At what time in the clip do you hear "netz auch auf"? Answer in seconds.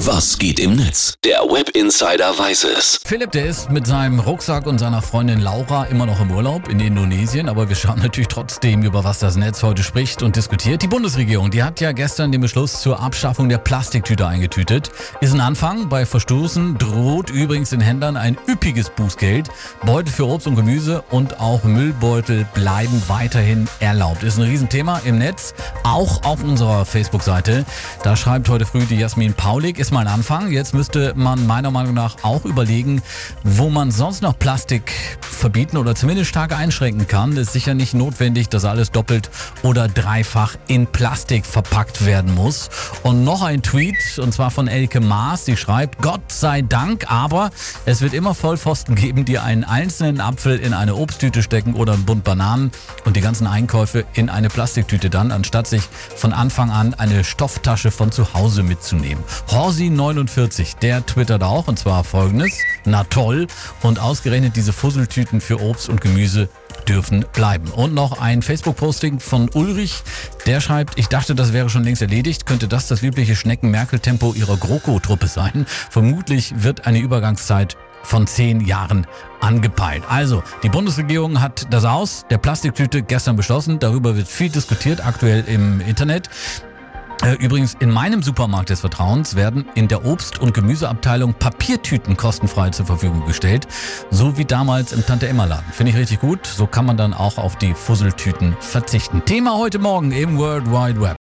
25.16-26.44